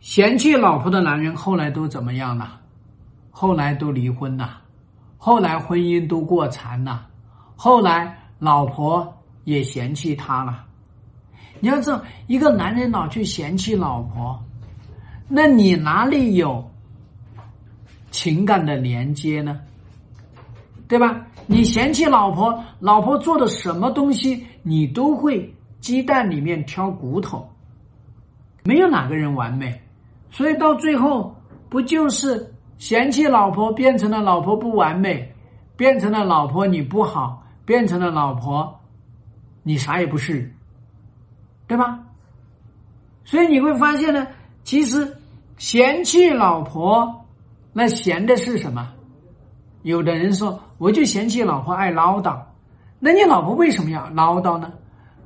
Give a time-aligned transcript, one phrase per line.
[0.00, 2.60] 嫌弃老婆的男人后来都怎么样了？
[3.30, 4.60] 后来都离婚了，
[5.16, 7.06] 后来婚姻都过残了，
[7.56, 10.64] 后来老婆也嫌弃他了。
[11.60, 14.40] 你要知道，一个男人老去嫌弃老婆，
[15.28, 16.68] 那你哪里有
[18.10, 19.60] 情感的连接呢？
[20.86, 21.26] 对吧？
[21.46, 27.48] 你嫌弃老婆，老婆做的什么东西，你都会鸡蛋里面挑骨头，
[28.64, 29.80] 没有哪个人完美，
[30.30, 31.34] 所以到最后
[31.68, 35.34] 不就是嫌弃老婆变成了老婆不完美，
[35.76, 38.78] 变成了老婆你不好，变成了老婆
[39.62, 40.50] 你啥也不是，
[41.66, 41.98] 对吧？
[43.24, 44.26] 所以你会发现呢，
[44.64, 45.16] 其实
[45.56, 47.26] 嫌弃老婆，
[47.72, 48.88] 那嫌的是什么？
[49.82, 52.38] 有的人说，我就嫌弃老婆爱唠叨，
[52.98, 54.72] 那你老婆为什么要唠叨呢？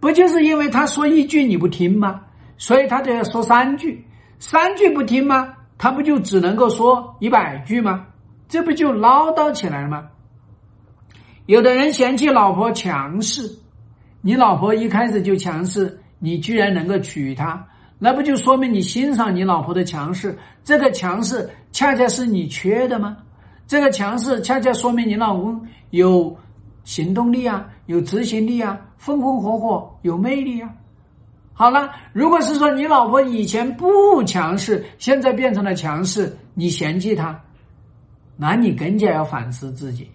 [0.00, 2.20] 不就是因为他说一句你不听吗？
[2.58, 4.04] 所以他就要说三句，
[4.42, 5.54] 三句不听吗？
[5.78, 8.04] 他不就只能够说一百句吗？
[8.48, 10.08] 这不就唠叨起来了吗？
[11.46, 13.48] 有的人嫌弃老婆强势，
[14.20, 17.64] 你老婆一开始就强势，你居然能够娶她，
[18.00, 20.36] 那不就说明你欣赏你老婆的强势？
[20.64, 23.16] 这个强势恰恰是你缺的吗？
[23.68, 26.36] 这个强势恰恰说明你老公有
[26.82, 30.68] 行动力啊，有执行力啊，风风火火，有魅力啊。
[31.54, 37.38] 好了，如果是说你老婆以前不强势，现在变成了强势，你嫌弃她，
[38.36, 40.10] 那你更加要反思自己，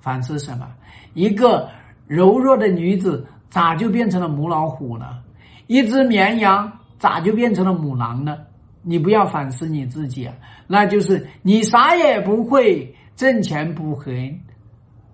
[0.00, 0.66] 反思什么？
[1.14, 1.68] 一个
[2.06, 5.22] 柔弱的女子咋就变成了母老虎了？
[5.66, 8.38] 一只绵羊咋就变成了母狼呢？
[8.82, 10.34] 你不要反思你自己啊，
[10.66, 14.36] 那就是你啥也不会，挣钱不会，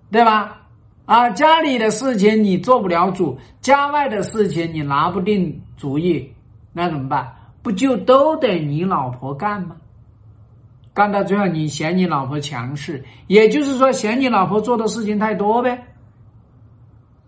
[0.09, 0.61] 对吧？
[1.09, 6.31] 啊，家里的事情你做不了主，家外的事情你拿不定主意，
[6.71, 7.33] 那怎么办？
[7.63, 9.75] 不就都得你老婆干吗？
[10.93, 15.83] 干到最后，你嫌你老婆强势，也就是说嫌你老婆做的事情太多呗，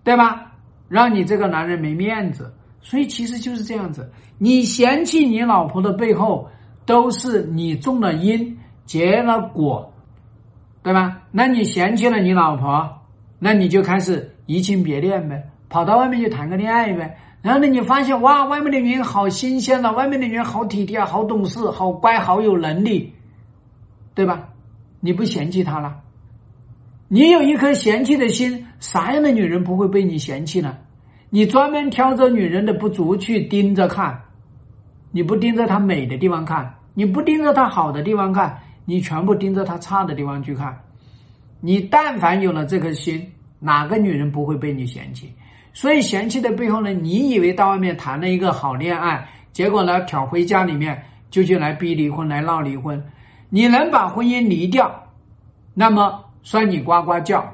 [0.03, 0.51] 对吧？
[0.87, 2.53] 让你这个男人没面子。
[2.81, 6.47] 所以其实就是这样子，你嫌弃你老婆的背后，
[6.85, 8.55] 都是你种了因
[8.85, 9.91] 结了果，
[10.83, 11.23] 对吧？
[11.31, 13.00] 那你嫌弃了你老婆，
[13.43, 17.17] 那你就开始移情别恋呗，跑到外面去谈个恋爱呗。
[17.41, 23.11] 然后呢，你发现哇，外面的女人好新鲜了，外面的女人好体贴、好懂事、好乖、好有能力，
[24.13, 24.47] 对吧？
[24.99, 26.01] 你不嫌弃她了，
[27.07, 30.77] 你有一颗嫌弃的心，啥样的女人不会被你嫌弃呢？
[31.31, 34.21] 你专门挑着女人的不足去盯着看，
[35.09, 40.79] 你不盯着她美的地方看，你不盯着她好的地方看，你全部盯着她差的地方去看。
[41.61, 45.31] 你但凡有了这颗心，哪个女人不会被你嫌弃？
[45.73, 53.01] 所以嫌弃的背后呢，你以为到外面谈了一个好恋爱，结果呢挑回家里面就去来逼离婚，来闹离婚。
[53.49, 54.91] 你能把婚姻离掉，
[55.73, 57.45] 那么算你呱呱叫。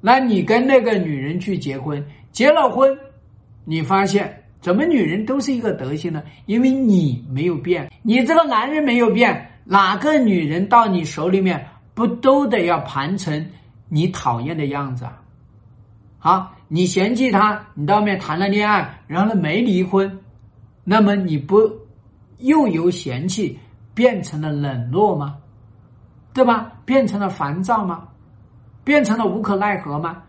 [0.00, 2.04] 那你跟那个女人去结婚。
[2.30, 2.96] 结了婚，
[3.64, 6.22] 你发现怎么女人都是一个德行呢？
[6.46, 11.66] 因为你没有变，你这个男人没有变，哪个女人到你手里面
[11.98, 13.44] 不都得要盘成
[13.88, 15.20] 你讨厌的样子啊？
[16.20, 20.20] 好，你嫌弃他，你到外面谈了恋爱，然后呢没离婚，
[20.84, 21.58] 那么你不
[22.36, 23.58] 又由嫌弃
[23.94, 25.38] 变成了冷落吗？
[26.32, 26.70] 对吧？
[26.84, 28.06] 变成了烦躁吗？
[28.84, 30.22] 变成了无可奈何吗？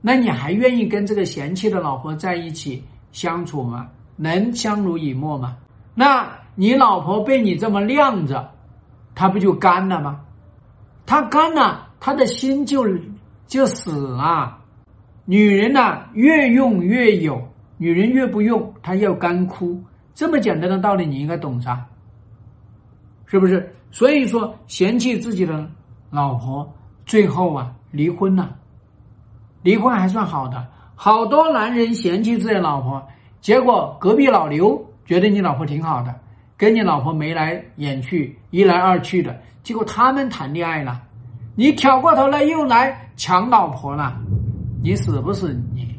[0.00, 2.82] 那你还愿意跟这个嫌弃的老婆在一起
[3.12, 3.88] 相处吗？
[4.16, 5.56] 能相濡以沫吗？
[5.94, 8.50] 那你老婆被你这么晾着，
[9.14, 10.18] 她不就干了吗？
[11.04, 12.86] 他干了，他的心就
[13.46, 14.58] 就死了。
[15.24, 17.36] 女人呐，越用越有；
[17.76, 19.80] 女人越不用，她要干枯。
[20.14, 21.78] 这么简单的道理，你应该懂噻，
[23.26, 23.74] 是不是？
[23.90, 25.68] 所以说，嫌弃自己的
[26.10, 26.70] 老婆，
[27.06, 28.56] 最后啊，离婚了。
[29.62, 33.02] 离婚还算好的，好多男人嫌弃自己老婆，
[33.40, 36.14] 结果隔壁老刘觉得你老婆挺好的，
[36.62, 41.02] 跟你老婆眉来眼去，一来二去的，结果他们谈恋爱了，
[41.56, 44.16] 你挑过头来又来抢老婆了，
[44.80, 45.92] 你死不死你？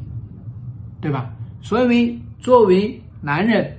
[1.02, 1.28] 对吧？
[1.60, 3.76] 所以作为男人，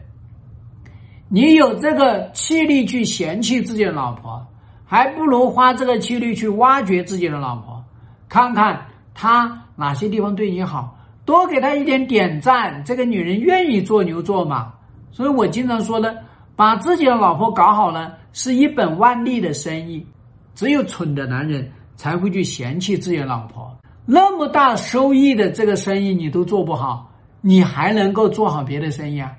[1.27, 4.45] 你有这个气力去嫌弃自己的老婆，
[4.85, 7.83] 还不如花这个气力去挖掘自己的老婆，
[8.29, 8.79] 看看
[9.15, 9.59] 他。
[9.75, 10.95] 哪些地方对你好，
[11.25, 14.71] 多给他一点点赞，这个女人愿意做牛做马。
[15.11, 16.15] 所以我经常说的，
[16.55, 20.05] 把自己的老婆搞好了，是一本万利的生意。
[20.53, 23.75] 只有蠢的男人才会去嫌弃自己的老婆。
[24.05, 27.11] 那么大收益的这个生意你都做不好，
[27.41, 29.31] 你还能够做好别的生意啊？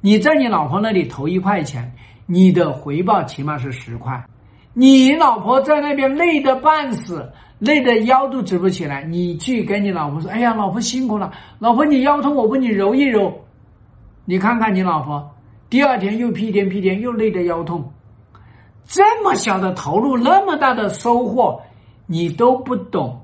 [0.00, 1.92] 你在你老婆那里投一块钱，
[2.26, 4.24] 你的回报起码是十块。
[4.72, 13.32] 你老婆在那边累得半死，累得腰都直不起来，你去跟你老婆说：“哎呀，老婆辛苦了，老婆你腰痛，我帮你揉一揉。”
[14.26, 15.33] 你看看你老婆，
[15.74, 17.92] 第二天又屁颠屁颠，又累得腰痛。
[18.84, 21.60] 这么小的投入，那么大的收获，
[22.06, 23.20] 你都不懂，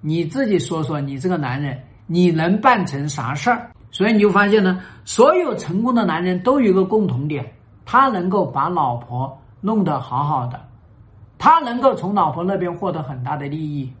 [0.00, 3.70] 你自己说说，你这个男人，你能办成啥事儿？
[3.90, 7.44] 所以你就发现呢，所有成功的男人都有一个共同点，
[7.84, 10.58] 他能够把老婆弄得好好的。
[11.36, 13.92] 他能够从老婆那边获得很大的利益，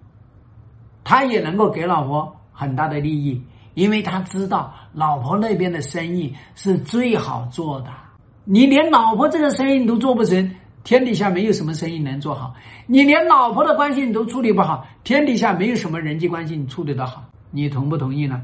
[1.04, 3.44] 他也能够给老婆很大的利益，
[3.80, 7.88] 因为他知道老婆那边的生意是最好做的。
[8.44, 10.54] 你连老婆这个生意你都做不成，
[10.84, 12.52] 天底下没有什么生意能做好。
[12.86, 17.24] 你连老婆的关系你都处理不好，天底下没有什么人际关系你处理得好。
[17.50, 18.42] 你同不同意呢？